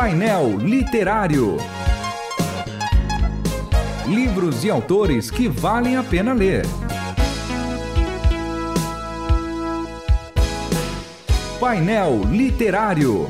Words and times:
Painel 0.00 0.56
Literário. 0.56 1.58
Livros 4.08 4.64
e 4.64 4.70
autores 4.70 5.30
que 5.30 5.46
valem 5.46 5.96
a 5.96 6.02
pena 6.02 6.32
ler. 6.32 6.62
Painel 11.60 12.22
Literário. 12.30 13.28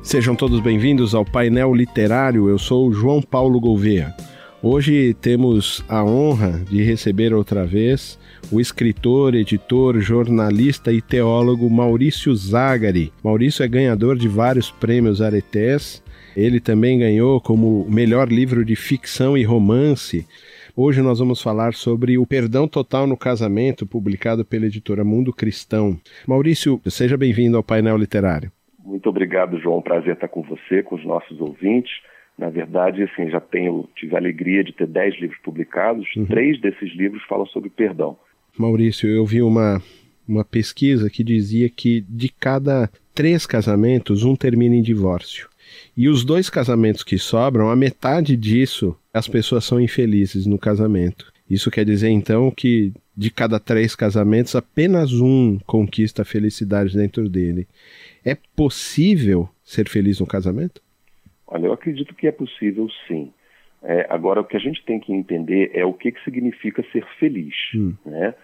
Sejam 0.00 0.36
todos 0.36 0.60
bem-vindos 0.60 1.16
ao 1.16 1.24
painel 1.24 1.74
literário. 1.74 2.48
Eu 2.48 2.60
sou 2.60 2.92
João 2.92 3.20
Paulo 3.20 3.58
Gouveia. 3.58 4.14
Hoje 4.62 5.14
temos 5.14 5.84
a 5.88 6.04
honra 6.04 6.62
de 6.70 6.80
receber 6.84 7.34
outra 7.34 7.66
vez 7.66 8.16
o 8.52 8.60
escritor, 8.60 9.34
editor, 9.34 10.00
jornalista 10.00 10.92
e 10.92 11.00
teólogo 11.00 11.68
Maurício 11.68 12.34
Zagari. 12.34 13.12
Maurício 13.22 13.64
é 13.64 13.68
ganhador 13.68 14.16
de 14.16 14.28
vários 14.28 14.70
prêmios 14.70 15.20
Aretés. 15.20 16.02
Ele 16.36 16.60
também 16.60 16.98
ganhou 16.98 17.40
como 17.40 17.86
melhor 17.90 18.28
livro 18.28 18.64
de 18.64 18.76
ficção 18.76 19.36
e 19.36 19.42
romance. 19.42 20.26
Hoje 20.76 21.02
nós 21.02 21.18
vamos 21.18 21.42
falar 21.42 21.74
sobre 21.74 22.16
o 22.16 22.24
Perdão 22.24 22.68
Total 22.68 23.06
no 23.06 23.16
Casamento, 23.16 23.84
publicado 23.84 24.44
pela 24.44 24.66
editora 24.66 25.02
Mundo 25.02 25.32
Cristão. 25.32 25.98
Maurício, 26.26 26.80
seja 26.86 27.16
bem-vindo 27.16 27.56
ao 27.56 27.64
painel 27.64 27.96
literário. 27.96 28.52
Muito 28.84 29.08
obrigado, 29.08 29.58
João. 29.58 29.82
Prazer 29.82 30.14
estar 30.14 30.28
com 30.28 30.42
você, 30.42 30.82
com 30.82 30.94
os 30.94 31.04
nossos 31.04 31.40
ouvintes. 31.40 31.92
Na 32.38 32.48
verdade, 32.48 33.02
assim, 33.02 33.28
já 33.28 33.40
tenho, 33.40 33.88
tive 33.96 34.14
a 34.14 34.18
alegria 34.18 34.62
de 34.62 34.72
ter 34.72 34.86
dez 34.86 35.20
livros 35.20 35.40
publicados. 35.40 36.06
Uhum. 36.16 36.26
Três 36.26 36.60
desses 36.60 36.94
livros 36.94 37.22
falam 37.28 37.46
sobre 37.46 37.68
perdão. 37.68 38.16
Maurício, 38.60 39.08
eu 39.08 39.24
vi 39.24 39.42
uma, 39.42 39.82
uma 40.26 40.44
pesquisa 40.44 41.08
que 41.08 41.24
dizia 41.24 41.68
que 41.68 42.00
de 42.08 42.28
cada 42.28 42.90
três 43.14 43.46
casamentos, 43.46 44.22
um 44.22 44.36
termina 44.36 44.76
em 44.76 44.82
divórcio. 44.82 45.48
E 45.96 46.08
os 46.08 46.24
dois 46.24 46.48
casamentos 46.48 47.02
que 47.02 47.18
sobram, 47.18 47.70
a 47.70 47.76
metade 47.76 48.36
disso, 48.36 48.96
as 49.12 49.26
pessoas 49.26 49.64
são 49.64 49.80
infelizes 49.80 50.46
no 50.46 50.58
casamento. 50.58 51.32
Isso 51.50 51.70
quer 51.70 51.84
dizer 51.84 52.10
então 52.10 52.50
que 52.50 52.92
de 53.16 53.30
cada 53.32 53.58
três 53.58 53.96
casamentos, 53.96 54.54
apenas 54.54 55.12
um 55.12 55.58
conquista 55.66 56.22
a 56.22 56.24
felicidade 56.24 56.96
dentro 56.96 57.28
dele. 57.28 57.66
É 58.24 58.36
possível 58.54 59.48
ser 59.64 59.88
feliz 59.88 60.20
no 60.20 60.26
casamento? 60.26 60.80
Olha, 61.44 61.66
eu 61.66 61.72
acredito 61.72 62.14
que 62.14 62.28
é 62.28 62.32
possível 62.32 62.88
sim. 63.08 63.32
É, 63.82 64.06
agora, 64.08 64.40
o 64.40 64.44
que 64.44 64.56
a 64.56 64.60
gente 64.60 64.84
tem 64.84 64.98
que 64.98 65.12
entender 65.12 65.70
é 65.74 65.84
o 65.84 65.92
que, 65.92 66.10
que 66.10 66.22
significa 66.24 66.84
ser 66.92 67.06
feliz. 67.18 67.54
Hum. 67.74 67.94
Né? 68.04 68.34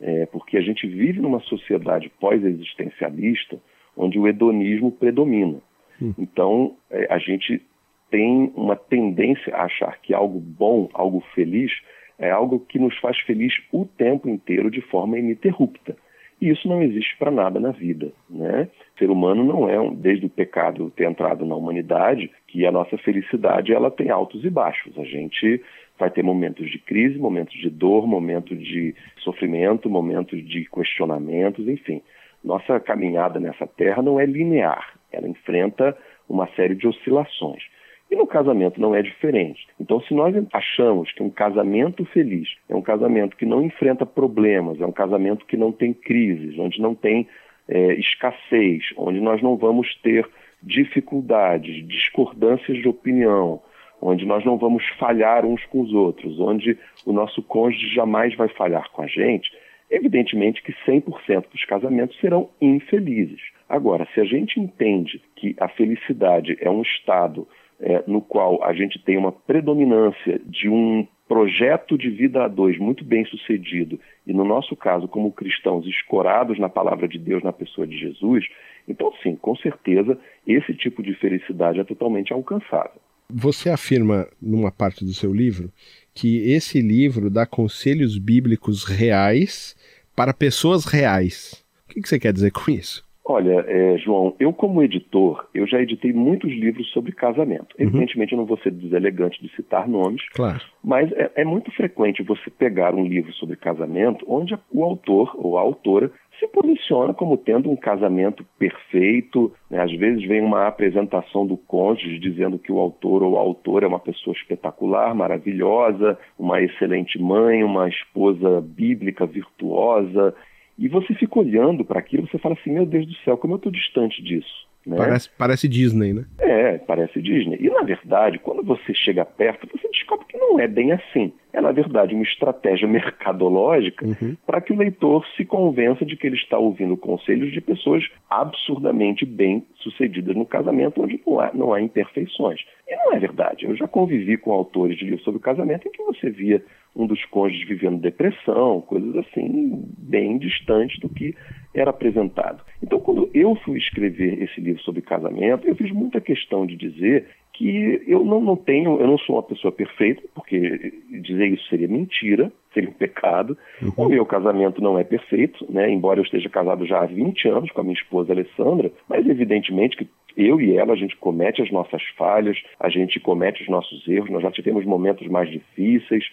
É, 0.00 0.26
porque 0.26 0.56
a 0.56 0.60
gente 0.60 0.86
vive 0.86 1.20
numa 1.20 1.40
sociedade 1.40 2.10
pós-existencialista 2.20 3.58
onde 3.96 4.18
o 4.18 4.26
hedonismo 4.26 4.90
predomina. 4.92 5.60
Hum. 6.00 6.14
Então, 6.18 6.76
é, 6.90 7.06
a 7.10 7.18
gente 7.18 7.62
tem 8.10 8.52
uma 8.54 8.76
tendência 8.76 9.54
a 9.54 9.64
achar 9.64 9.98
que 10.00 10.12
algo 10.12 10.38
bom, 10.38 10.88
algo 10.92 11.20
feliz, 11.34 11.72
é 12.18 12.30
algo 12.30 12.60
que 12.60 12.78
nos 12.78 12.96
faz 12.98 13.18
feliz 13.20 13.54
o 13.72 13.86
tempo 13.86 14.28
inteiro 14.28 14.70
de 14.70 14.80
forma 14.82 15.18
ininterrupta. 15.18 15.96
E 16.42 16.50
isso 16.50 16.66
não 16.66 16.82
existe 16.82 17.16
para 17.18 17.30
nada 17.30 17.60
na 17.60 17.70
vida. 17.70 18.10
Né? 18.28 18.68
O 18.96 18.98
ser 18.98 19.10
humano 19.10 19.44
não 19.44 19.68
é, 19.68 19.94
desde 19.94 20.26
o 20.26 20.28
pecado 20.28 20.90
ter 20.90 21.08
entrado 21.08 21.46
na 21.46 21.54
humanidade, 21.54 22.32
que 22.48 22.66
a 22.66 22.72
nossa 22.72 22.98
felicidade 22.98 23.72
ela 23.72 23.92
tem 23.92 24.10
altos 24.10 24.44
e 24.44 24.50
baixos. 24.50 24.98
A 24.98 25.04
gente 25.04 25.62
vai 25.96 26.10
ter 26.10 26.24
momentos 26.24 26.68
de 26.68 26.80
crise, 26.80 27.16
momentos 27.16 27.54
de 27.54 27.70
dor, 27.70 28.08
momentos 28.08 28.58
de 28.58 28.92
sofrimento, 29.18 29.88
momentos 29.88 30.44
de 30.44 30.68
questionamentos, 30.68 31.68
enfim. 31.68 32.02
Nossa 32.42 32.80
caminhada 32.80 33.38
nessa 33.38 33.64
terra 33.64 34.02
não 34.02 34.18
é 34.18 34.26
linear, 34.26 34.94
ela 35.12 35.28
enfrenta 35.28 35.96
uma 36.28 36.48
série 36.56 36.74
de 36.74 36.88
oscilações. 36.88 37.62
E 38.12 38.14
no 38.14 38.26
casamento 38.26 38.78
não 38.78 38.94
é 38.94 39.00
diferente. 39.00 39.66
Então, 39.80 39.98
se 40.02 40.12
nós 40.12 40.34
achamos 40.52 41.10
que 41.12 41.22
um 41.22 41.30
casamento 41.30 42.04
feliz 42.04 42.46
é 42.68 42.76
um 42.76 42.82
casamento 42.82 43.34
que 43.34 43.46
não 43.46 43.62
enfrenta 43.62 44.04
problemas, 44.04 44.78
é 44.82 44.84
um 44.84 44.92
casamento 44.92 45.46
que 45.46 45.56
não 45.56 45.72
tem 45.72 45.94
crises, 45.94 46.58
onde 46.58 46.78
não 46.78 46.94
tem 46.94 47.26
é, 47.66 47.94
escassez, 47.94 48.84
onde 48.98 49.18
nós 49.18 49.40
não 49.40 49.56
vamos 49.56 49.96
ter 50.02 50.28
dificuldades, 50.62 51.88
discordâncias 51.88 52.76
de 52.76 52.86
opinião, 52.86 53.62
onde 53.98 54.26
nós 54.26 54.44
não 54.44 54.58
vamos 54.58 54.86
falhar 54.98 55.46
uns 55.46 55.64
com 55.64 55.80
os 55.80 55.94
outros, 55.94 56.38
onde 56.38 56.78
o 57.06 57.14
nosso 57.14 57.42
cônjuge 57.42 57.94
jamais 57.94 58.36
vai 58.36 58.48
falhar 58.48 58.90
com 58.90 59.00
a 59.00 59.06
gente, 59.06 59.50
evidentemente 59.90 60.62
que 60.62 60.74
100% 60.86 61.46
dos 61.50 61.64
casamentos 61.64 62.20
serão 62.20 62.50
infelizes. 62.60 63.40
Agora, 63.66 64.06
se 64.12 64.20
a 64.20 64.24
gente 64.24 64.60
entende 64.60 65.18
que 65.34 65.56
a 65.58 65.66
felicidade 65.66 66.58
é 66.60 66.68
um 66.68 66.82
estado 66.82 67.48
é, 67.80 68.02
no 68.06 68.20
qual 68.20 68.62
a 68.64 68.72
gente 68.72 68.98
tem 68.98 69.16
uma 69.16 69.32
predominância 69.32 70.40
de 70.44 70.68
um 70.68 71.06
projeto 71.26 71.96
de 71.96 72.10
vida 72.10 72.44
a 72.44 72.48
dois 72.48 72.78
muito 72.78 73.04
bem 73.04 73.24
sucedido, 73.24 73.98
e 74.26 74.32
no 74.32 74.44
nosso 74.44 74.76
caso, 74.76 75.08
como 75.08 75.32
cristãos 75.32 75.86
escorados 75.86 76.58
na 76.58 76.68
palavra 76.68 77.08
de 77.08 77.18
Deus, 77.18 77.42
na 77.42 77.52
pessoa 77.52 77.86
de 77.86 77.96
Jesus, 77.96 78.46
então 78.86 79.12
sim, 79.22 79.34
com 79.36 79.56
certeza, 79.56 80.18
esse 80.46 80.74
tipo 80.74 81.02
de 81.02 81.14
felicidade 81.14 81.80
é 81.80 81.84
totalmente 81.84 82.32
alcançável. 82.32 83.00
Você 83.30 83.70
afirma 83.70 84.28
numa 84.40 84.70
parte 84.70 85.04
do 85.04 85.14
seu 85.14 85.32
livro 85.32 85.70
que 86.14 86.52
esse 86.52 86.82
livro 86.82 87.30
dá 87.30 87.46
conselhos 87.46 88.18
bíblicos 88.18 88.84
reais 88.84 89.74
para 90.14 90.34
pessoas 90.34 90.84
reais. 90.84 91.64
O 91.86 91.94
que 91.94 92.06
você 92.06 92.18
quer 92.18 92.32
dizer 92.32 92.52
com 92.52 92.70
isso? 92.70 93.02
Olha, 93.32 93.64
é, 93.66 93.96
João, 93.96 94.34
eu 94.38 94.52
como 94.52 94.82
editor, 94.82 95.46
eu 95.54 95.66
já 95.66 95.80
editei 95.80 96.12
muitos 96.12 96.50
livros 96.50 96.86
sobre 96.90 97.12
casamento. 97.12 97.74
Uhum. 97.78 97.86
Evidentemente 97.86 98.32
eu 98.32 98.38
não 98.38 98.44
vou 98.44 98.58
ser 98.58 98.70
deselegante 98.70 99.40
de 99.42 99.48
citar 99.56 99.88
nomes, 99.88 100.22
claro. 100.34 100.60
mas 100.84 101.10
é, 101.12 101.30
é, 101.36 101.44
muito 101.44 101.70
frequente 101.70 102.22
você 102.22 102.50
pegar 102.50 102.94
um 102.94 103.06
livro 103.06 103.32
sobre 103.32 103.56
casamento 103.56 104.22
onde 104.28 104.54
o 104.70 104.84
autor 104.84 105.32
ou 105.34 105.56
a 105.56 105.62
autora 105.62 106.10
se 106.38 106.46
posiciona 106.48 107.14
como 107.14 107.38
tendo 107.38 107.70
um 107.70 107.76
casamento 107.76 108.44
perfeito. 108.58 109.50
Né? 109.70 109.80
Às 109.80 109.92
vezes 109.92 110.26
vem 110.28 110.42
uma 110.42 110.66
apresentação 110.66 111.46
do 111.46 111.56
cônjuge 111.56 112.18
dizendo 112.18 112.58
que 112.58 112.70
o 112.70 112.78
autor 112.78 113.22
ou 113.22 113.38
a 113.38 113.40
autora 113.40 113.86
é 113.86 113.88
uma 113.88 113.98
pessoa 113.98 114.36
espetacular, 114.36 115.14
maravilhosa, 115.14 116.18
uma 116.38 116.60
excelente 116.60 117.18
mãe, 117.18 117.64
uma 117.64 117.88
esposa 117.88 118.60
bíblica 118.60 119.24
virtuosa. 119.24 120.34
E 120.78 120.88
você 120.88 121.14
fica 121.14 121.38
olhando 121.38 121.84
para 121.84 121.98
aquilo, 121.98 122.28
você 122.28 122.38
fala 122.38 122.56
assim, 122.58 122.72
meu 122.72 122.86
Deus 122.86 123.06
do 123.06 123.14
céu, 123.24 123.36
como 123.36 123.54
eu 123.54 123.56
estou 123.56 123.72
distante 123.72 124.22
disso. 124.22 124.66
Né? 124.86 124.96
Parece, 124.96 125.30
parece 125.38 125.68
Disney, 125.68 126.12
né? 126.12 126.24
É, 126.38 126.78
parece 126.78 127.20
Disney. 127.22 127.56
E 127.60 127.70
na 127.70 127.82
verdade, 127.82 128.38
quando 128.38 128.62
você 128.62 128.92
chega 128.94 129.24
perto, 129.24 129.68
você 129.72 129.88
descobre 129.88 130.26
que 130.26 130.36
não 130.36 130.58
é 130.58 130.66
bem 130.66 130.92
assim. 130.92 131.32
É, 131.52 131.60
na 131.60 131.70
verdade, 131.70 132.14
uma 132.14 132.24
estratégia 132.24 132.88
mercadológica 132.88 134.04
uhum. 134.04 134.36
para 134.44 134.60
que 134.60 134.72
o 134.72 134.76
leitor 134.76 135.24
se 135.36 135.44
convença 135.44 136.04
de 136.04 136.16
que 136.16 136.26
ele 136.26 136.36
está 136.36 136.58
ouvindo 136.58 136.96
conselhos 136.96 137.52
de 137.52 137.60
pessoas 137.60 138.04
absurdamente 138.28 139.24
bem-sucedidas 139.24 140.34
no 140.34 140.46
casamento, 140.46 141.02
onde 141.02 141.20
não 141.24 141.40
há, 141.40 141.50
não 141.54 141.72
há 141.72 141.80
imperfeições. 141.80 142.60
E 142.88 142.96
não 142.96 143.12
é 143.12 143.18
verdade. 143.18 143.64
Eu 143.66 143.76
já 143.76 143.86
convivi 143.86 144.36
com 144.36 144.50
autores 144.50 144.98
de 144.98 145.04
livros 145.04 145.22
sobre 145.22 145.40
casamento 145.40 145.86
em 145.86 145.92
que 145.92 146.02
você 146.02 146.30
via 146.30 146.62
um 146.94 147.06
dos 147.06 147.24
cônjuges 147.26 147.66
vivendo 147.66 148.00
depressão, 148.00 148.80
coisas 148.82 149.16
assim, 149.16 149.84
bem 149.98 150.38
distantes 150.38 150.98
do 151.00 151.08
que 151.08 151.34
era 151.74 151.90
apresentado. 151.90 152.62
Então, 152.82 153.00
quando 153.00 153.30
eu 153.32 153.54
fui 153.56 153.78
escrever 153.78 154.42
esse 154.42 154.60
livro 154.60 154.82
sobre 154.82 155.00
casamento, 155.00 155.66
eu 155.66 155.74
fiz 155.74 155.90
muita 155.90 156.20
questão 156.20 156.66
de 156.66 156.76
dizer 156.76 157.26
que 157.54 158.02
eu 158.06 158.24
não, 158.24 158.40
não 158.40 158.56
tenho, 158.56 158.98
eu 159.00 159.06
não 159.06 159.18
sou 159.18 159.36
uma 159.36 159.42
pessoa 159.42 159.70
perfeita, 159.70 160.22
porque 160.34 160.92
dizer 161.22 161.48
isso 161.48 161.68
seria 161.68 161.88
mentira, 161.88 162.50
seria 162.72 162.88
um 162.88 162.94
pecado. 162.94 163.56
Uhum. 163.80 164.06
O 164.06 164.08
meu 164.08 164.26
casamento 164.26 164.82
não 164.82 164.98
é 164.98 165.04
perfeito, 165.04 165.64
né? 165.70 165.90
embora 165.90 166.18
eu 166.18 166.24
esteja 166.24 166.48
casado 166.48 166.86
já 166.86 167.02
há 167.02 167.06
20 167.06 167.48
anos 167.48 167.70
com 167.70 167.80
a 167.80 167.84
minha 167.84 167.94
esposa 167.94 168.32
Alessandra, 168.32 168.90
mas 169.08 169.26
evidentemente 169.26 169.96
que 169.96 170.08
eu 170.36 170.60
e 170.60 170.76
ela, 170.76 170.94
a 170.94 170.96
gente 170.96 171.16
comete 171.16 171.60
as 171.60 171.70
nossas 171.70 172.02
falhas, 172.16 172.56
a 172.80 172.88
gente 172.88 173.20
comete 173.20 173.62
os 173.62 173.68
nossos 173.68 174.06
erros, 174.08 174.30
nós 174.30 174.42
já 174.42 174.50
tivemos 174.50 174.84
momentos 174.84 175.26
mais 175.28 175.50
difíceis, 175.50 176.24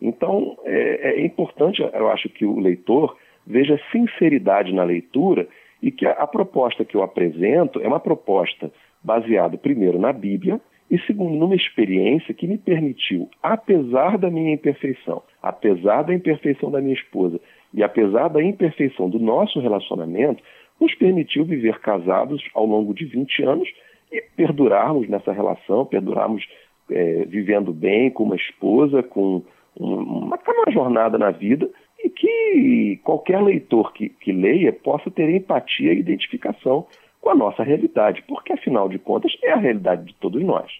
então, 0.00 0.56
é, 0.64 1.10
é, 1.10 1.26
importante, 1.26 1.82
eu 1.82 2.10
acho, 2.10 2.28
que 2.28 2.44
o 2.44 2.58
leitor 2.58 3.16
veja 3.46 3.80
sinceridade 3.90 4.72
na 4.72 4.84
leitura 4.84 5.48
e 5.82 5.90
que 5.90 6.06
a, 6.06 6.12
a 6.12 6.26
proposta 6.26 6.84
que 6.84 6.94
eu 6.94 7.02
apresento 7.02 7.80
é 7.80 7.88
uma 7.88 8.00
proposta 8.00 8.70
baseada, 9.02 9.56
primeiro, 9.56 9.98
na 9.98 10.12
Bíblia 10.12 10.60
e, 10.90 10.98
segundo, 11.00 11.36
numa 11.36 11.54
experiência 11.54 12.32
que 12.32 12.46
me 12.46 12.56
permitiu, 12.56 13.28
apesar 13.42 14.16
da 14.16 14.30
minha 14.30 14.54
imperfeição, 14.54 15.22
apesar 15.42 16.02
da 16.02 16.14
imperfeição 16.14 16.70
da 16.70 16.80
minha 16.80 16.94
esposa 16.94 17.40
e 17.74 17.82
apesar 17.82 18.28
da 18.28 18.42
imperfeição 18.42 19.10
do 19.10 19.18
nosso 19.18 19.60
relacionamento, 19.60 20.42
nos 20.80 20.94
permitiu 20.94 21.44
viver 21.44 21.80
casados 21.80 22.42
ao 22.54 22.64
longo 22.64 22.94
de 22.94 23.04
20 23.04 23.42
anos 23.42 23.68
e 24.10 24.22
perdurarmos 24.36 25.08
nessa 25.08 25.32
relação, 25.32 25.84
perdurarmos 25.84 26.46
é, 26.90 27.24
vivendo 27.26 27.72
bem 27.72 28.10
com 28.10 28.24
uma 28.24 28.36
esposa, 28.36 29.02
com 29.02 29.42
uma, 29.78 30.36
uma 30.36 30.72
jornada 30.72 31.16
na 31.16 31.30
vida 31.30 31.68
e 32.02 32.08
que 32.10 33.00
qualquer 33.04 33.40
leitor 33.42 33.92
que, 33.92 34.08
que 34.08 34.32
leia 34.32 34.72
possa 34.72 35.10
ter 35.10 35.28
empatia 35.30 35.92
e 35.92 35.98
identificação 35.98 36.86
com 37.20 37.30
a 37.30 37.34
nossa 37.34 37.62
realidade, 37.62 38.22
porque 38.28 38.52
afinal 38.52 38.88
de 38.88 38.98
contas 38.98 39.32
é 39.42 39.52
a 39.52 39.56
realidade 39.56 40.04
de 40.04 40.14
todos 40.14 40.42
nós. 40.42 40.70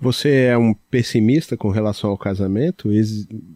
Você 0.00 0.46
é 0.46 0.58
um 0.58 0.74
pessimista 0.90 1.56
com 1.56 1.68
relação 1.68 2.10
ao 2.10 2.18
casamento? 2.18 2.88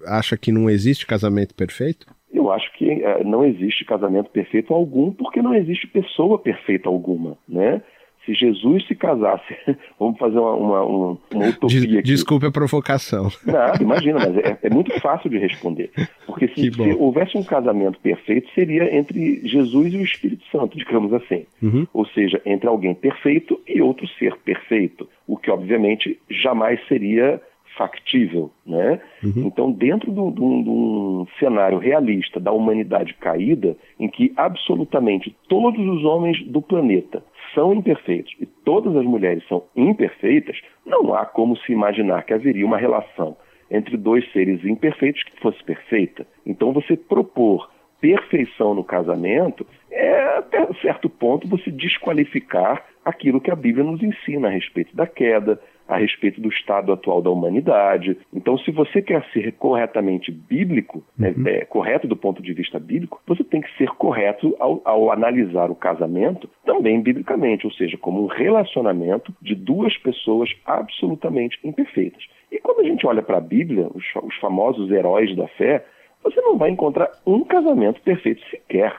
Acha 0.06 0.36
que 0.36 0.52
não 0.52 0.70
existe 0.70 1.06
casamento 1.06 1.54
perfeito? 1.54 2.06
Eu 2.32 2.50
acho 2.52 2.72
que 2.74 2.90
é, 2.90 3.24
não 3.24 3.44
existe 3.44 3.84
casamento 3.84 4.30
perfeito 4.30 4.72
algum, 4.72 5.12
porque 5.12 5.42
não 5.42 5.54
existe 5.54 5.86
pessoa 5.86 6.38
perfeita 6.38 6.88
alguma, 6.88 7.36
né? 7.48 7.82
Se 8.26 8.34
Jesus 8.34 8.86
se 8.86 8.94
casasse, 8.94 9.56
vamos 9.98 10.18
fazer 10.18 10.38
uma, 10.38 10.54
uma, 10.54 10.82
uma, 10.82 11.18
uma 11.32 11.48
utopia 11.48 11.80
Des, 11.80 11.98
aqui. 11.98 12.02
Desculpe 12.02 12.46
a 12.46 12.50
provocação. 12.50 13.30
Nada, 13.46 13.80
imagina, 13.82 14.18
mas 14.18 14.36
é, 14.36 14.58
é, 14.64 14.70
muito 14.70 14.92
fácil 15.00 15.30
de 15.30 15.38
responder. 15.38 15.90
Porque 16.26 16.48
se, 16.48 16.72
se, 16.72 16.92
houvesse 16.98 17.38
um 17.38 17.44
casamento 17.44 17.98
perfeito, 18.00 18.50
seria 18.52 18.94
entre 18.94 19.40
Jesus 19.46 19.94
e 19.94 19.96
o 19.96 20.02
Espírito 20.02 20.44
Santo, 20.50 20.76
digamos 20.76 21.12
assim. 21.14 21.46
Uhum. 21.62 21.86
Ou 21.94 22.04
seja, 22.08 22.42
entre 22.44 22.68
alguém 22.68 22.94
perfeito 22.94 23.60
e 23.66 23.80
outro 23.80 24.06
ser 24.18 24.36
perfeito. 24.38 25.08
O 25.26 25.36
que, 25.36 25.50
obviamente, 25.50 26.18
jamais 26.28 26.80
seria 26.88 27.40
factível, 27.76 28.50
né? 28.66 29.00
Uhum. 29.22 29.46
Então, 29.46 29.70
dentro 29.70 30.10
de 30.10 30.18
um 30.18 31.26
cenário 31.38 31.78
realista 31.78 32.40
da 32.40 32.50
humanidade 32.50 33.14
caída, 33.14 33.76
em 34.00 34.08
que 34.08 34.32
absolutamente 34.36 35.36
todos 35.48 35.86
os 35.86 36.04
homens 36.04 36.42
do 36.46 36.62
planeta 36.62 37.22
são 37.56 37.72
imperfeitos 37.72 38.36
e 38.38 38.44
todas 38.44 38.94
as 38.94 39.04
mulheres 39.04 39.42
são 39.48 39.64
imperfeitas, 39.74 40.60
não 40.84 41.14
há 41.14 41.24
como 41.24 41.56
se 41.56 41.72
imaginar 41.72 42.22
que 42.24 42.34
haveria 42.34 42.66
uma 42.66 42.76
relação 42.76 43.34
entre 43.70 43.96
dois 43.96 44.30
seres 44.30 44.62
imperfeitos 44.64 45.24
que 45.24 45.40
fosse 45.40 45.64
perfeita. 45.64 46.26
Então, 46.44 46.72
você 46.72 46.96
propor 46.96 47.68
perfeição 48.00 48.74
no 48.74 48.84
casamento 48.84 49.66
é, 49.90 50.36
até 50.36 50.66
certo 50.82 51.08
ponto, 51.08 51.48
você 51.48 51.70
desqualificar 51.70 52.84
aquilo 53.04 53.40
que 53.40 53.50
a 53.50 53.56
Bíblia 53.56 53.84
nos 53.84 54.02
ensina 54.02 54.48
a 54.48 54.50
respeito 54.50 54.94
da 54.94 55.06
queda, 55.06 55.58
a 55.88 55.96
respeito 55.96 56.40
do 56.40 56.48
estado 56.48 56.92
atual 56.92 57.22
da 57.22 57.30
humanidade. 57.30 58.18
Então, 58.34 58.58
se 58.58 58.70
você 58.70 59.00
quer 59.00 59.24
ser 59.32 59.52
corretamente 59.52 60.32
bíblico, 60.32 61.04
né, 61.16 61.34
uhum. 61.36 61.46
é, 61.46 61.64
correto 61.64 62.08
do 62.08 62.16
ponto 62.16 62.42
de 62.42 62.52
vista 62.52 62.78
bíblico, 62.78 63.20
você 63.26 63.44
tem 63.44 63.60
que 63.60 63.76
ser 63.76 63.88
correto 63.90 64.56
ao, 64.58 64.80
ao, 64.84 65.10
analisar 65.10 65.70
o 65.70 65.76
casamento 65.76 66.48
também 66.64 67.00
biblicamente, 67.00 67.66
ou 67.66 67.72
seja, 67.72 67.96
como 67.96 68.22
um 68.22 68.26
relacionamento 68.26 69.32
de 69.40 69.54
duas 69.54 69.96
pessoas 69.98 70.50
absolutamente 70.64 71.58
imperfeitas. 71.62 72.24
E 72.50 72.58
quando 72.58 72.80
a 72.80 72.84
gente 72.84 73.06
olha 73.06 73.22
para 73.22 73.38
a 73.38 73.40
Bíblia, 73.40 73.88
os, 73.94 74.04
os 74.22 74.36
famosos 74.36 74.90
heróis 74.90 75.34
da 75.36 75.46
fé, 75.48 75.84
você 76.22 76.40
não 76.40 76.56
vai 76.56 76.70
encontrar 76.70 77.10
um 77.24 77.44
casamento 77.44 78.00
perfeito 78.00 78.42
sequer. 78.50 78.94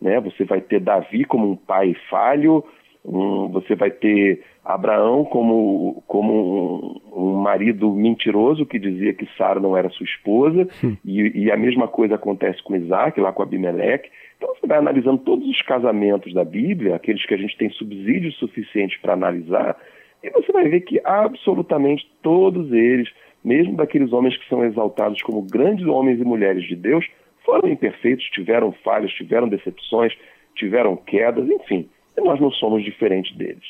Né? 0.00 0.20
Você 0.20 0.44
vai 0.44 0.60
ter 0.60 0.80
Davi 0.80 1.24
como 1.24 1.50
um 1.50 1.56
pai 1.56 1.94
falho, 2.08 2.64
um, 3.08 3.48
você 3.48 3.74
vai 3.74 3.90
ter 3.90 4.42
Abraão 4.62 5.24
como, 5.24 6.02
como 6.06 7.00
um, 7.16 7.22
um, 7.22 7.34
marido 7.36 7.90
mentiroso 7.90 8.66
que 8.66 8.78
dizia 8.78 9.14
que 9.14 9.26
Sara 9.36 9.58
não 9.58 9.74
era 9.74 9.88
sua 9.88 10.04
esposa, 10.04 10.68
e, 11.04 11.44
e, 11.44 11.50
a 11.50 11.56
mesma 11.56 11.88
coisa 11.88 12.16
acontece 12.16 12.62
com 12.62 12.76
Isaac, 12.76 13.18
lá 13.18 13.32
com 13.32 13.42
Abimeleque. 13.42 14.10
Então 14.36 14.54
você 14.54 14.66
vai 14.66 14.78
analisando 14.78 15.18
todos 15.18 15.48
os 15.48 15.62
casamentos 15.62 16.34
da 16.34 16.44
Bíblia, 16.44 16.96
aqueles 16.96 17.24
que 17.24 17.32
a 17.32 17.38
gente 17.38 17.56
tem 17.56 17.70
subsídios 17.70 18.36
suficientes 18.36 18.98
para 19.00 19.14
analisar, 19.14 19.76
e 20.22 20.30
você 20.30 20.52
vai 20.52 20.68
ver 20.68 20.82
que 20.82 21.00
absolutamente 21.02 22.06
todos 22.22 22.70
eles, 22.72 23.08
mesmo 23.42 23.74
daqueles 23.76 24.12
homens 24.12 24.36
que 24.36 24.48
são 24.48 24.64
exaltados 24.64 25.22
como 25.22 25.40
grandes 25.42 25.86
homens 25.86 26.20
e 26.20 26.24
mulheres 26.24 26.64
de 26.64 26.76
Deus, 26.76 27.08
foram 27.42 27.70
imperfeitos, 27.70 28.26
tiveram 28.26 28.72
falhas, 28.84 29.12
tiveram 29.12 29.48
decepções, 29.48 30.12
tiveram 30.54 30.94
quedas, 30.94 31.48
enfim 31.48 31.88
nós 32.20 32.40
não 32.40 32.50
somos 32.52 32.84
diferentes 32.84 33.36
deles. 33.36 33.64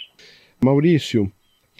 Maurício, 0.62 1.30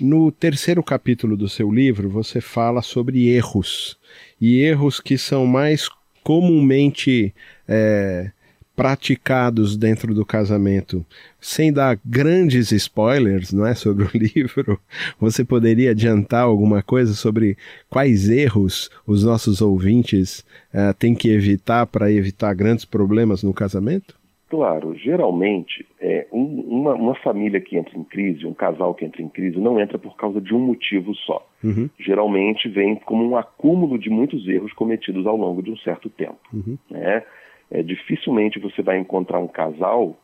no 0.01 0.31
terceiro 0.31 0.83
capítulo 0.83 1.37
do 1.37 1.49
seu 1.49 1.71
livro, 1.73 2.09
você 2.09 2.41
fala 2.41 2.83
sobre 2.83 3.29
erros, 3.29 3.99
e 4.41 4.61
erros 4.61 5.01
que 5.01 5.19
são 5.19 5.47
mais 5.47 5.89
comumente 6.23 7.35
é, 7.67 8.31
praticados 8.79 9.77
dentro 9.77 10.15
do 10.15 10.25
casamento. 10.25 11.05
Sem 11.41 11.73
dar 11.73 11.99
grandes 12.05 12.71
spoilers 12.71 13.53
não 13.53 13.67
é, 13.67 13.75
sobre 13.75 14.05
o 14.05 14.11
livro, 14.15 14.79
você 15.19 15.45
poderia 15.45 15.91
adiantar 15.91 16.45
alguma 16.45 16.81
coisa 16.81 17.13
sobre 17.15 17.59
quais 17.91 18.29
erros 18.29 18.89
os 19.05 19.25
nossos 19.25 19.61
ouvintes 19.61 20.45
uh, 20.73 20.95
têm 20.97 21.13
que 21.13 21.29
evitar 21.29 21.87
para 21.87 22.13
evitar 22.13 22.55
grandes 22.55 22.85
problemas 22.85 23.43
no 23.43 23.53
casamento? 23.53 24.18
Claro, 24.49 24.95
geralmente, 24.97 25.87
é, 26.01 26.27
um, 26.33 26.61
uma, 26.61 26.95
uma, 26.95 27.15
família 27.17 27.61
que 27.61 27.77
entra 27.77 27.99
em 27.99 28.03
crise, 28.03 28.47
um 28.47 28.55
casal 28.55 28.95
que 28.95 29.05
entra 29.05 29.21
em 29.21 29.29
crise, 29.29 29.59
não 29.59 29.79
entra 29.79 29.99
por 29.99 30.17
causa 30.17 30.41
de 30.41 30.55
um 30.55 30.59
motivo 30.59 31.15
só. 31.15 31.47
Uhum. 31.63 31.91
Geralmente 31.99 32.67
vem 32.67 32.97
como 32.97 33.29
um 33.29 33.37
acúmulo 33.37 33.99
de 33.99 34.09
muitos 34.09 34.49
erros 34.49 34.73
cometidos 34.73 35.27
ao 35.27 35.37
longo 35.37 35.63
de 35.63 35.71
um 35.71 35.77
certo 35.77 36.09
tempo. 36.09 36.39
Uhum. 36.51 36.79
Né? 36.91 37.23
É, 37.71 37.83
dificilmente 37.83 38.59
você 38.59 38.81
vai 38.81 38.99
encontrar 38.99 39.39
um 39.39 39.49
casal 39.49 40.17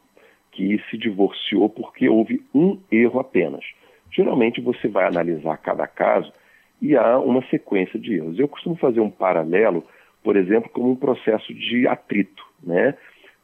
que 0.52 0.80
se 0.88 0.96
divorciou 0.96 1.68
porque 1.68 2.08
houve 2.08 2.42
um 2.54 2.78
erro 2.90 3.20
apenas. 3.20 3.64
Geralmente 4.10 4.58
você 4.58 4.88
vai 4.88 5.06
analisar 5.06 5.58
cada 5.58 5.86
caso 5.86 6.32
e 6.80 6.96
há 6.96 7.18
uma 7.18 7.44
sequência 7.50 7.98
de 7.98 8.14
erros. 8.14 8.38
Eu 8.38 8.48
costumo 8.48 8.76
fazer 8.76 9.00
um 9.00 9.10
paralelo, 9.10 9.84
por 10.22 10.34
exemplo, 10.34 10.70
como 10.70 10.90
um 10.90 10.96
processo 10.96 11.52
de 11.52 11.86
atrito, 11.86 12.42
né? 12.62 12.94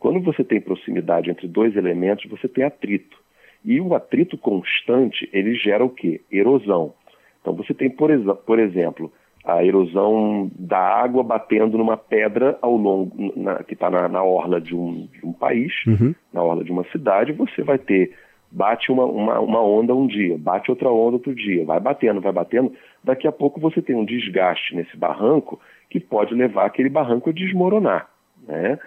Quando 0.00 0.20
você 0.20 0.42
tem 0.42 0.60
proximidade 0.60 1.30
entre 1.30 1.46
dois 1.46 1.76
elementos, 1.76 2.28
você 2.28 2.48
tem 2.48 2.64
atrito. 2.64 3.16
E 3.62 3.80
o 3.80 3.94
atrito 3.94 4.38
constante, 4.38 5.28
ele 5.32 5.54
gera 5.54 5.84
o 5.84 5.90
quê? 5.90 6.22
Erosão. 6.32 6.94
Então 7.40 7.54
você 7.54 7.74
tem, 7.74 7.90
por, 7.90 8.10
por 8.46 8.58
exemplo, 8.58 9.12
a 9.44 9.62
erosão 9.64 10.50
da 10.58 10.78
água 10.78 11.22
batendo 11.22 11.76
numa 11.76 11.96
pedra 11.96 12.58
ao 12.62 12.76
longo 12.76 13.32
na, 13.36 13.62
que 13.62 13.74
está 13.74 13.90
na, 13.90 14.08
na, 14.08 14.22
orla 14.22 14.60
de 14.60 14.74
um, 14.74 15.06
de 15.12 15.24
um 15.24 15.32
país, 15.32 15.72
uhum. 15.86 16.14
na 16.32 16.42
orla 16.42 16.64
de 16.64 16.72
uma 16.72 16.84
cidade, 16.84 17.32
você 17.32 17.62
vai 17.62 17.78
ter 17.78 18.14
bate 18.50 18.90
uma, 18.90 19.04
uma, 19.04 19.38
uma, 19.38 19.62
onda 19.62 19.94
um 19.94 20.06
dia, 20.06 20.36
bate 20.36 20.70
outra 20.70 20.88
onda 20.90 21.16
outro 21.16 21.34
dia, 21.34 21.64
vai 21.64 21.78
batendo, 21.78 22.20
vai 22.20 22.32
batendo. 22.32 22.72
Daqui 23.04 23.28
a 23.28 23.32
pouco 23.32 23.60
você 23.60 23.80
tem 23.80 23.94
um 23.94 24.04
desgaste 24.04 24.74
nesse 24.74 24.96
barranco 24.96 25.60
que 25.88 26.00
pode 26.00 26.34
levar 26.34 26.66
aquele 26.66 26.88
barranco 26.88 27.30
a 27.30 27.32
desmoronar. 27.32 28.08
Né? 28.46 28.78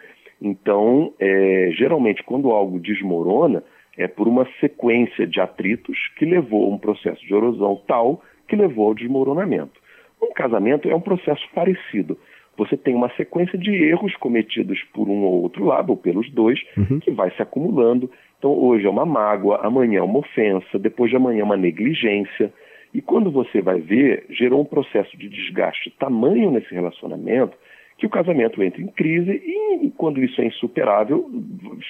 Então, 0.44 1.14
é, 1.22 1.70
geralmente, 1.72 2.22
quando 2.22 2.52
algo 2.52 2.78
desmorona, 2.78 3.64
é 3.98 4.10
por 4.10 4.28
uma 4.28 4.46
sequência 4.60 5.26
de 5.26 5.40
atritos 5.40 5.98
que 6.18 6.26
levou 6.26 6.66
a 6.66 6.76
um 6.76 6.78
processo 6.78 7.26
de 7.26 7.34
erosão 7.34 7.82
tal 7.88 8.22
que 8.46 8.58
levou 8.58 8.88
ao 8.88 8.94
desmoronamento. 8.94 9.82
Um 10.22 10.34
casamento 10.34 10.90
é 10.90 10.94
um 10.94 11.00
processo 11.00 11.48
parecido. 11.56 12.18
Você 12.58 12.76
tem 12.76 12.94
uma 12.94 13.10
sequência 13.16 13.58
de 13.58 13.72
erros 13.72 14.16
cometidos 14.18 14.84
por 14.94 15.08
um 15.08 15.24
ou 15.24 15.44
outro 15.44 15.64
lado, 15.64 15.92
ou 15.92 15.98
pelos 15.98 16.30
dois, 16.30 16.60
uhum. 16.78 17.00
que 17.00 17.10
vai 17.10 17.32
se 17.32 17.42
acumulando. 17.42 18.12
Então, 18.38 18.52
hoje 18.52 18.86
é 18.86 18.90
uma 18.90 19.06
mágoa, 19.06 19.66
amanhã 19.66 20.00
é 20.00 20.04
uma 20.04 20.20
ofensa, 20.20 20.78
depois 20.78 21.10
de 21.10 21.16
amanhã 21.16 21.40
é 21.40 21.44
uma 21.46 21.58
negligência. 21.58 22.52
E 22.94 23.02
quando 23.02 23.32
você 23.32 23.62
vai 23.62 23.80
ver, 23.80 24.26
gerou 24.30 24.62
um 24.62 24.66
processo 24.66 25.18
de 25.18 25.30
desgaste 25.30 25.90
tamanho 25.98 26.52
nesse 26.52 26.74
relacionamento 26.74 27.58
que 27.98 28.06
o 28.06 28.10
casamento 28.10 28.62
entra 28.62 28.82
em 28.82 28.88
crise 28.88 29.32
e, 29.32 29.92
quando 29.98 30.22
isso 30.22 30.42
é 30.42 30.46
insuperável, 30.46 31.30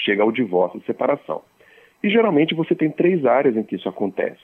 chega 0.03 0.23
ao 0.23 0.31
divórcio 0.31 0.79
e 0.79 0.85
separação. 0.85 1.41
E 2.03 2.09
geralmente 2.09 2.53
você 2.53 2.75
tem 2.75 2.91
três 2.91 3.25
áreas 3.25 3.55
em 3.55 3.63
que 3.63 3.75
isso 3.75 3.87
acontece. 3.87 4.41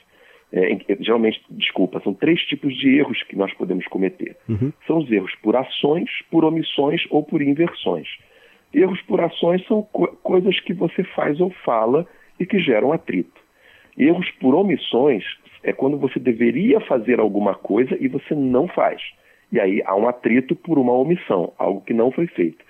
É, 0.51 0.71
em, 0.71 0.81
geralmente, 1.01 1.41
desculpa, 1.51 1.99
são 1.99 2.13
três 2.13 2.41
tipos 2.43 2.75
de 2.75 2.97
erros 2.97 3.21
que 3.23 3.35
nós 3.35 3.53
podemos 3.53 3.85
cometer. 3.87 4.35
Uhum. 4.47 4.71
São 4.87 4.97
os 4.97 5.11
erros 5.11 5.35
por 5.43 5.55
ações, 5.55 6.09
por 6.31 6.43
omissões 6.43 7.05
ou 7.09 7.23
por 7.23 7.41
inversões. 7.41 8.07
Erros 8.73 9.01
por 9.01 9.19
ações 9.21 9.65
são 9.67 9.83
co 9.83 10.07
coisas 10.23 10.59
que 10.61 10.73
você 10.73 11.03
faz 11.03 11.39
ou 11.39 11.51
fala 11.65 12.07
e 12.39 12.45
que 12.45 12.59
geram 12.59 12.91
atrito. 12.91 13.39
Erros 13.97 14.29
por 14.39 14.55
omissões 14.55 15.23
é 15.63 15.73
quando 15.73 15.97
você 15.97 16.19
deveria 16.19 16.79
fazer 16.81 17.19
alguma 17.19 17.53
coisa 17.53 17.97
e 17.99 18.07
você 18.07 18.33
não 18.33 18.67
faz. 18.67 19.01
E 19.51 19.59
aí 19.59 19.81
há 19.85 19.95
um 19.95 20.07
atrito 20.07 20.55
por 20.55 20.77
uma 20.77 20.93
omissão, 20.93 21.53
algo 21.57 21.81
que 21.81 21.93
não 21.93 22.11
foi 22.11 22.27
feito. 22.27 22.63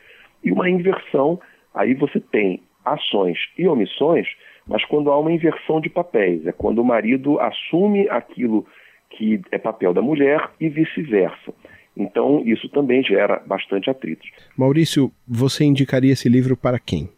E 0.44 0.52
uma 0.52 0.70
inversão, 0.70 1.40
aí 1.74 1.94
você 1.94 2.20
tem 2.20 2.62
ações 2.86 3.38
e 3.58 3.68
omissões, 3.68 4.28
mas 4.68 4.84
quando 4.86 5.12
há 5.12 5.20
uma 5.20 5.32
inversão 5.32 5.82
de 5.82 5.90
papéis, 5.90 6.46
é 6.46 6.52
quando 6.52 6.80
o 6.80 6.86
marido 6.86 7.40
assume 7.40 8.08
aquilo 8.10 8.66
que 9.10 9.42
é 9.52 9.58
papel 9.58 9.94
da 9.94 10.02
mulher 10.02 10.52
e 10.60 10.70
vice-versa. 10.70 11.54
Então, 11.98 12.42
isso 12.46 12.70
também 12.70 13.04
gera 13.04 13.42
bastante 13.46 13.90
atritos. 13.90 14.30
Maurício, 14.58 15.12
você 15.28 15.66
indicaria 15.66 16.14
esse 16.14 16.30
livro 16.30 16.56
para 16.56 16.80
quem? 16.80 17.10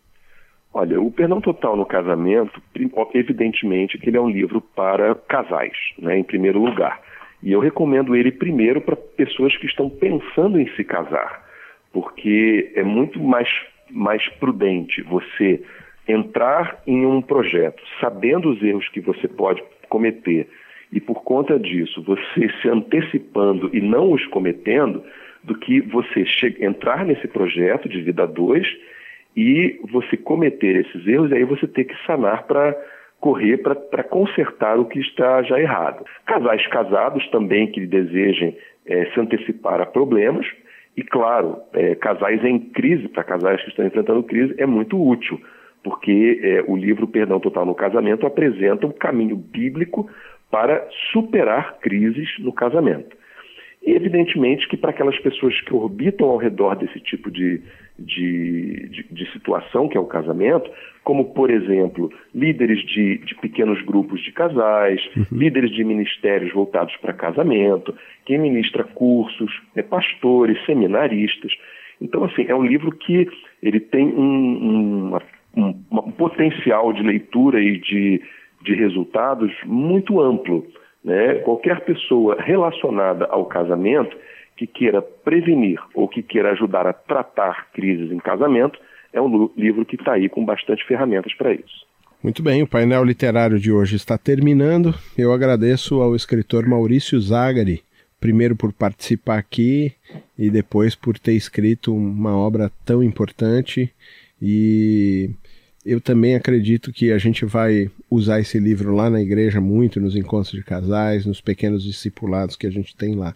Olha, 0.73 0.99
o 1.01 1.11
Perdão 1.11 1.41
Total 1.41 1.75
no 1.75 1.85
Casamento, 1.85 2.61
evidentemente 3.13 3.97
que 3.97 4.09
ele 4.09 4.17
é 4.17 4.21
um 4.21 4.29
livro 4.29 4.61
para 4.61 5.13
casais, 5.13 5.77
né, 5.99 6.17
em 6.17 6.23
primeiro 6.23 6.63
lugar. 6.63 7.01
E 7.43 7.51
eu 7.51 7.59
recomendo 7.59 8.15
ele 8.15 8.31
primeiro 8.31 8.81
para 8.81 8.95
pessoas 8.95 9.55
que 9.57 9.65
estão 9.65 9.89
pensando 9.89 10.59
em 10.59 10.67
se 10.75 10.83
casar, 10.83 11.43
porque 11.91 12.71
é 12.75 12.83
muito 12.83 13.19
mais, 13.19 13.49
mais 13.89 14.27
prudente 14.29 15.01
você 15.01 15.61
entrar 16.07 16.81
em 16.85 17.05
um 17.05 17.21
projeto 17.21 17.81
sabendo 17.99 18.49
os 18.49 18.61
erros 18.61 18.87
que 18.89 18.99
você 18.99 19.27
pode 19.27 19.63
cometer 19.89 20.47
e 20.91 20.99
por 20.99 21.23
conta 21.23 21.57
disso 21.57 22.01
você 22.03 22.49
se 22.61 22.67
antecipando 22.67 23.69
e 23.73 23.79
não 23.79 24.11
os 24.11 24.25
cometendo, 24.27 25.03
do 25.43 25.55
que 25.55 25.81
você 25.81 26.23
entrar 26.59 27.05
nesse 27.05 27.27
projeto 27.27 27.89
de 27.89 28.01
vida 28.01 28.27
2 28.27 28.67
e 29.35 29.79
você 29.91 30.15
cometer 30.15 30.85
esses 30.85 31.07
erros 31.07 31.31
e 31.31 31.35
aí 31.35 31.43
você 31.43 31.67
ter 31.67 31.85
que 31.85 31.95
sanar 32.05 32.43
para 32.43 32.75
correr 33.21 33.57
para 33.59 34.03
consertar 34.03 34.77
o 34.79 34.85
que 34.85 34.99
está 34.99 35.43
já 35.43 35.59
errado. 35.59 36.03
Casais 36.25 36.65
casados 36.67 37.25
também 37.29 37.71
que 37.71 37.85
desejem 37.85 38.57
é, 38.85 39.05
se 39.05 39.19
antecipar 39.19 39.79
a 39.79 39.85
problemas 39.85 40.45
e, 40.97 41.03
claro, 41.03 41.57
é, 41.71 41.95
casais 41.95 42.43
em 42.43 42.59
crise, 42.59 43.07
para 43.07 43.23
casais 43.23 43.61
que 43.61 43.69
estão 43.69 43.85
enfrentando 43.85 44.23
crise, 44.23 44.55
é 44.57 44.65
muito 44.65 44.99
útil, 44.99 45.39
porque 45.83 46.41
é, 46.43 46.63
o 46.67 46.75
livro 46.75 47.07
Perdão 47.07 47.39
Total 47.39 47.65
no 47.65 47.75
Casamento 47.75 48.25
apresenta 48.25 48.87
um 48.87 48.91
caminho 48.91 49.35
bíblico 49.35 50.09
para 50.49 50.85
superar 51.13 51.77
crises 51.79 52.27
no 52.39 52.51
casamento. 52.51 53.15
E, 53.81 53.91
evidentemente, 53.91 54.67
que 54.67 54.77
para 54.77 54.91
aquelas 54.91 55.17
pessoas 55.19 55.59
que 55.61 55.73
orbitam 55.73 56.29
ao 56.29 56.37
redor 56.37 56.75
desse 56.75 56.99
tipo 56.99 57.31
de, 57.31 57.61
de, 57.97 58.89
de, 58.89 59.03
de 59.11 59.31
situação, 59.31 59.87
que 59.87 59.97
é 59.97 59.99
o 59.99 60.05
casamento, 60.05 60.69
como, 61.03 61.33
por 61.33 61.49
exemplo, 61.49 62.11
líderes 62.33 62.85
de, 62.85 63.17
de 63.19 63.33
pequenos 63.35 63.81
grupos 63.83 64.21
de 64.21 64.31
casais, 64.31 65.01
uhum. 65.15 65.25
líderes 65.31 65.71
de 65.71 65.83
ministérios 65.83 66.53
voltados 66.53 66.95
para 66.97 67.13
casamento, 67.13 67.95
quem 68.25 68.37
ministra 68.37 68.83
cursos, 68.83 69.51
é, 69.75 69.81
pastores, 69.81 70.63
seminaristas. 70.65 71.51
Então, 71.99 72.23
assim, 72.23 72.45
é 72.47 72.55
um 72.55 72.65
livro 72.65 72.91
que 72.91 73.27
ele 73.63 73.79
tem 73.79 74.05
um, 74.05 75.13
um, 75.15 75.17
um, 75.57 75.83
um 75.91 76.11
potencial 76.11 76.93
de 76.93 77.01
leitura 77.01 77.59
e 77.59 77.79
de, 77.79 78.21
de 78.63 78.75
resultados 78.75 79.51
muito 79.65 80.19
amplo. 80.21 80.65
Né? 81.03 81.35
Qualquer 81.39 81.81
pessoa 81.81 82.37
relacionada 82.39 83.25
ao 83.25 83.45
casamento 83.45 84.15
que 84.55 84.67
queira 84.67 85.01
prevenir 85.01 85.79
ou 85.95 86.07
que 86.07 86.21
queira 86.21 86.51
ajudar 86.51 86.85
a 86.85 86.93
tratar 86.93 87.71
crises 87.73 88.11
em 88.11 88.19
casamento, 88.19 88.79
é 89.11 89.21
um 89.21 89.49
livro 89.57 89.85
que 89.85 89.95
está 89.95 90.13
aí 90.13 90.29
com 90.29 90.45
bastante 90.45 90.85
ferramentas 90.85 91.33
para 91.33 91.53
isso. 91.53 91.85
Muito 92.23 92.43
bem, 92.43 92.61
o 92.61 92.67
painel 92.67 93.03
literário 93.03 93.59
de 93.59 93.71
hoje 93.71 93.95
está 93.95 94.17
terminando. 94.17 94.93
Eu 95.17 95.33
agradeço 95.33 96.01
ao 96.01 96.15
escritor 96.15 96.67
Maurício 96.67 97.19
Zagari, 97.19 97.81
primeiro 98.19 98.55
por 98.55 98.71
participar 98.71 99.39
aqui 99.39 99.91
e 100.37 100.51
depois 100.51 100.93
por 100.93 101.17
ter 101.17 101.33
escrito 101.33 101.91
uma 101.95 102.37
obra 102.37 102.71
tão 102.85 103.01
importante 103.01 103.91
e 104.39 105.31
eu 105.85 105.99
também 105.99 106.35
acredito 106.35 106.91
que 106.91 107.11
a 107.11 107.17
gente 107.17 107.45
vai 107.45 107.89
usar 108.09 108.39
esse 108.39 108.59
livro 108.59 108.95
lá 108.95 109.09
na 109.09 109.21
igreja 109.21 109.59
muito, 109.59 109.99
nos 109.99 110.15
encontros 110.15 110.51
de 110.51 110.63
casais, 110.63 111.25
nos 111.25 111.41
pequenos 111.41 111.83
discipulados 111.83 112.55
que 112.55 112.67
a 112.67 112.71
gente 112.71 112.95
tem 112.95 113.15
lá. 113.15 113.33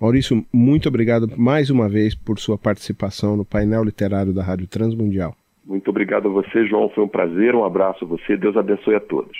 Maurício, 0.00 0.44
muito 0.52 0.88
obrigado 0.88 1.30
mais 1.36 1.70
uma 1.70 1.88
vez 1.88 2.14
por 2.14 2.38
sua 2.38 2.56
participação 2.56 3.36
no 3.36 3.44
painel 3.44 3.84
literário 3.84 4.32
da 4.32 4.42
Rádio 4.42 4.66
Transmundial. 4.66 5.36
Muito 5.64 5.88
obrigado 5.90 6.28
a 6.28 6.30
você, 6.30 6.66
João. 6.66 6.88
Foi 6.90 7.04
um 7.04 7.08
prazer. 7.08 7.54
Um 7.54 7.64
abraço 7.64 8.04
a 8.04 8.08
você. 8.08 8.36
Deus 8.36 8.56
abençoe 8.56 8.96
a 8.96 9.00
todos. 9.00 9.36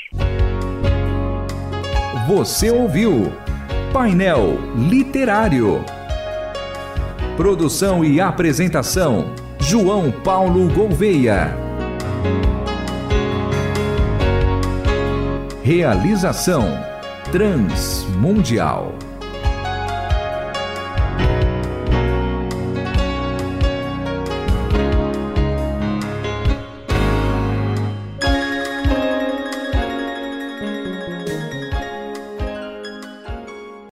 Você 2.29 2.71
ouviu 2.71 3.33
Painel 3.93 4.57
Literário. 4.89 5.81
Produção 7.37 8.05
e 8.05 8.21
apresentação: 8.21 9.35
João 9.59 10.13
Paulo 10.13 10.69
Gouveia. 10.73 11.72
Realização 15.63 16.67
Transmundial. 17.31 19.02